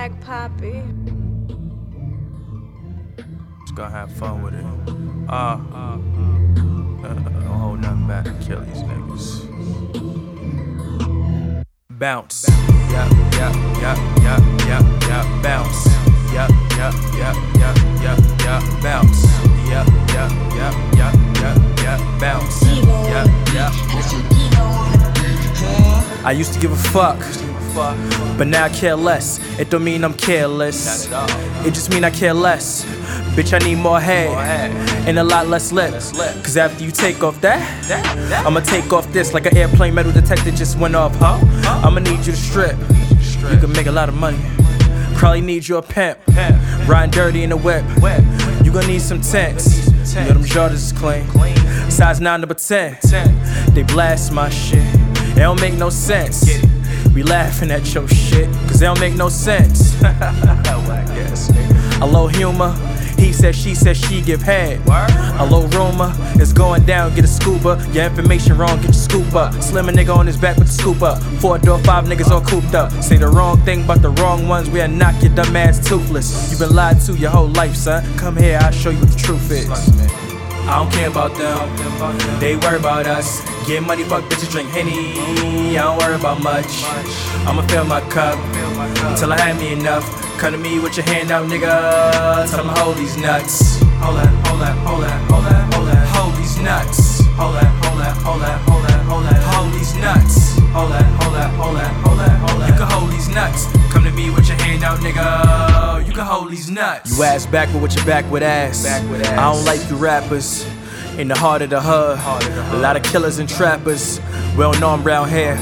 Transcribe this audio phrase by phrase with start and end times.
[0.00, 0.80] BLK PAPii.
[3.60, 4.64] Just gonna have fun with it.
[5.28, 5.98] Uh, uh,
[7.04, 7.14] uh,
[7.44, 9.46] don't hold nothing back to kill these niggas.
[11.90, 12.46] Bounce.
[12.48, 15.42] Yeah, yeah, yeah, yeah, yeah, yeah.
[15.42, 15.86] Bounce.
[16.32, 16.48] Yeah,
[16.78, 18.60] yeah, yeah, yeah, yeah, yeah.
[18.82, 19.22] Bounce.
[19.68, 21.98] Yeah, yeah, yeah, yeah, yeah, yeah.
[22.18, 22.62] Bounce.
[22.64, 23.70] Yeah, yeah.
[26.24, 27.49] I used to give a fuck.
[28.38, 29.38] But now I care less.
[29.58, 31.06] It don't mean I'm careless.
[31.66, 32.84] It just mean I care less.
[33.36, 34.28] Bitch, I need more head
[35.06, 35.92] and a lot less lip.
[35.92, 37.60] Cause after you take off that,
[38.46, 41.38] I'ma take off this like an airplane metal detector just went off, huh?
[41.84, 42.76] I'ma need you to strip.
[43.50, 44.40] You can make a lot of money.
[45.14, 46.18] Probably need you a pimp.
[46.86, 47.84] Riding dirty in the whip.
[48.64, 49.86] You gonna need some tents.
[50.14, 51.26] You know them Jordans is clean.
[51.90, 52.98] Size 9 number 10.
[53.74, 54.82] They blast my shit.
[55.36, 56.42] It don't make no sense.
[57.14, 59.94] We laughing at your shit, cause they don't make no sense.
[62.02, 62.72] A little humor.
[63.18, 64.80] He said, she said, she give head.
[64.88, 66.14] A little rumor.
[66.36, 67.86] It's going down, get a scuba.
[67.92, 69.52] Your information wrong, get your scoop up.
[69.62, 71.22] Slim a nigga on his back with the scoop up.
[71.40, 72.90] Four door, five niggas all cooped up.
[73.02, 74.70] Say the wrong thing, but the wrong ones.
[74.70, 76.50] We'll knock your dumb ass toothless.
[76.50, 78.02] You been lied to your whole life, son.
[78.16, 80.19] Come here, I'll show you what the truth is.
[80.70, 82.38] I don't care about them.
[82.38, 83.42] They worry about us.
[83.66, 85.76] Get money, fuck bitches, drink Henny.
[85.76, 86.84] I don't worry about much.
[87.44, 88.38] I'ma fill my cup
[89.18, 90.06] till I have me enough.
[90.38, 92.48] Come to me with your hand out, nigga.
[92.48, 93.80] Tell them hold these nuts.
[93.98, 96.08] Hold that, hold that, hold that, hold that, hold that.
[96.14, 97.20] Hold these nuts.
[97.34, 97.79] Hold that,
[107.04, 108.82] You ass backward with your backward ass.
[108.84, 109.38] Backward ass.
[109.38, 110.66] I don't like you rappers.
[111.18, 112.18] In the heart of the hood,
[112.72, 114.20] a lot of killers and trappers.
[114.56, 115.56] Well known brown hair.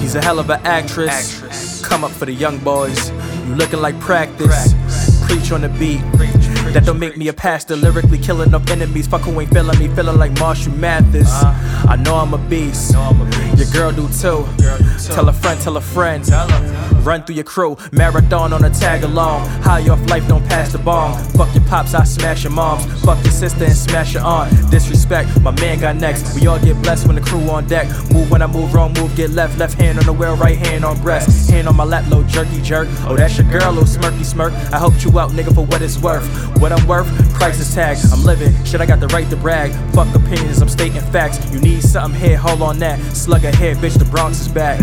[0.00, 1.84] He's a hell of an actress.
[1.86, 3.10] Come up for the young boys.
[3.46, 4.74] You looking like practice.
[5.26, 6.02] Preach on the beat.
[6.72, 7.76] That don't make me a pastor.
[7.76, 9.06] Lyrically killing up enemies.
[9.06, 9.88] Fuck who ain't feeling me.
[9.88, 11.26] Feeling like Marshall Mathers.
[11.28, 11.86] Uh-huh.
[11.88, 12.92] I know I'm a beast.
[12.92, 14.46] Your girl do too.
[15.14, 16.26] Tell a friend, tell a friend.
[17.04, 17.76] Run through your crew.
[17.92, 19.46] Marathon on a tag along.
[19.62, 21.18] High off life, don't pass the bomb.
[21.32, 22.84] Fuck your pops, I smash your moms.
[23.02, 24.52] Fuck your sister and smash your aunt.
[24.70, 26.34] Disrespect, my man got next.
[26.34, 27.88] We all get blessed when the crew on deck.
[28.12, 29.58] Move when I move, wrong move, get left.
[29.58, 31.50] Left hand on the wheel, right hand on breast.
[31.50, 32.88] Hand on my lap, low jerky jerk.
[33.06, 34.52] Oh, that's your girl, little smirky smirk.
[34.72, 36.28] I helped you out, nigga, for what it's worth.
[36.60, 37.08] What I'm worth?
[37.34, 38.12] Crisis tags.
[38.12, 38.52] I'm living.
[38.66, 39.72] Shit, I got the right to brag.
[39.94, 41.38] Fuck opinions, I'm stating facts.
[41.50, 43.00] You need something here, hold on that.
[43.16, 44.78] Slug ahead, bitch, the Bronx is back.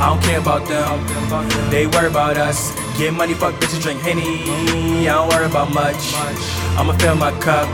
[0.00, 2.74] I don't care about them, they worry about us.
[2.98, 5.08] Get money, fuck bitches, drink Henny.
[5.08, 6.14] I don't worry about much.
[6.76, 7.68] I'ma fill my cup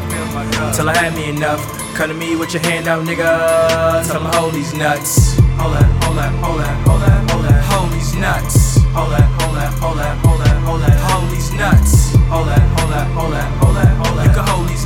[0.75, 1.65] till I have me enough.
[1.95, 4.07] Come to me with your hand out, nigga.
[4.07, 5.39] Tell them hold these nuts.
[5.57, 7.65] Hold that, hold that, hold that, hold that, hold that.
[7.65, 8.77] Hold these nuts.
[8.93, 10.99] Hold that, hold that, hold that, hold that, hold that.
[11.11, 12.14] Hold these nuts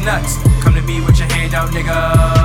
[0.08, 0.38] nuts.
[0.62, 2.37] Come to me with your hand out, nigga.